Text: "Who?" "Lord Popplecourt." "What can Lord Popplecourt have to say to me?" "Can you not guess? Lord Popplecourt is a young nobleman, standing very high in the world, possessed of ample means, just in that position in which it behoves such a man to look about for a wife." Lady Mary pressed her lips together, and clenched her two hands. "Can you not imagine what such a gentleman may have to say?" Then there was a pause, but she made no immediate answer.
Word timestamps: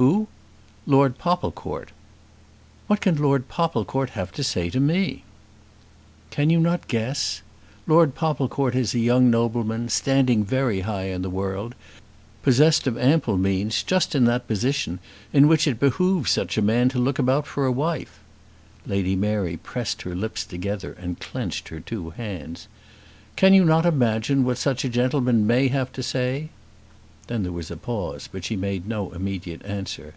"Who?" 0.00 0.28
"Lord 0.86 1.18
Popplecourt." 1.18 1.90
"What 2.86 3.00
can 3.00 3.16
Lord 3.16 3.48
Popplecourt 3.48 4.10
have 4.10 4.30
to 4.30 4.44
say 4.44 4.70
to 4.70 4.78
me?" 4.78 5.24
"Can 6.30 6.50
you 6.50 6.60
not 6.60 6.86
guess? 6.86 7.42
Lord 7.84 8.14
Popplecourt 8.14 8.76
is 8.76 8.94
a 8.94 9.00
young 9.00 9.28
nobleman, 9.28 9.88
standing 9.88 10.44
very 10.44 10.82
high 10.82 11.06
in 11.06 11.22
the 11.22 11.28
world, 11.30 11.74
possessed 12.44 12.86
of 12.86 12.96
ample 12.96 13.36
means, 13.36 13.82
just 13.82 14.14
in 14.14 14.24
that 14.26 14.46
position 14.46 15.00
in 15.32 15.48
which 15.48 15.66
it 15.66 15.80
behoves 15.80 16.30
such 16.30 16.56
a 16.56 16.62
man 16.62 16.88
to 16.90 17.00
look 17.00 17.18
about 17.18 17.44
for 17.48 17.66
a 17.66 17.72
wife." 17.72 18.20
Lady 18.86 19.16
Mary 19.16 19.56
pressed 19.56 20.02
her 20.02 20.14
lips 20.14 20.44
together, 20.44 20.92
and 21.00 21.18
clenched 21.18 21.70
her 21.70 21.80
two 21.80 22.10
hands. 22.10 22.68
"Can 23.34 23.52
you 23.52 23.64
not 23.64 23.84
imagine 23.84 24.44
what 24.44 24.58
such 24.58 24.84
a 24.84 24.88
gentleman 24.88 25.44
may 25.44 25.66
have 25.66 25.90
to 25.94 26.04
say?" 26.04 26.50
Then 27.26 27.42
there 27.42 27.52
was 27.52 27.70
a 27.70 27.76
pause, 27.76 28.26
but 28.32 28.46
she 28.46 28.56
made 28.56 28.88
no 28.88 29.10
immediate 29.12 29.62
answer. 29.62 30.14